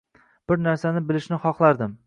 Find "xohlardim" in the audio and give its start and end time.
1.47-1.97